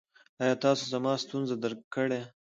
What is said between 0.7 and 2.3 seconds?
زما ستونزه درک کړه؟